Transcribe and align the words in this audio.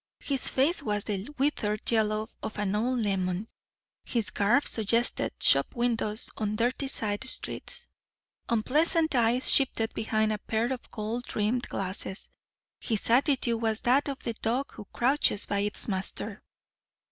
His 0.21 0.47
face 0.47 0.81
was 0.81 1.03
the 1.03 1.29
withered 1.37 1.91
yellow 1.91 2.27
of 2.41 2.57
an 2.57 2.73
old 2.75 2.97
lemon; 2.97 3.47
his 4.03 4.31
garb 4.31 4.65
suggested 4.65 5.31
shop 5.39 5.75
windows 5.75 6.31
on 6.37 6.55
dirty 6.55 6.87
side 6.87 7.23
streets; 7.25 7.85
unpleasant 8.49 9.13
eyes 9.13 9.51
shifted 9.51 9.93
behind 9.93 10.33
a 10.33 10.39
pair 10.39 10.73
of 10.73 10.89
gold 10.89 11.35
rimmed 11.35 11.69
glasses. 11.69 12.31
His 12.79 13.11
attitude 13.11 13.61
was 13.61 13.81
that 13.81 14.07
of 14.09 14.17
the 14.23 14.33
dog 14.33 14.71
who 14.71 14.85
crouches 14.85 15.45
by 15.45 15.59
its 15.59 15.87
master. 15.87 16.41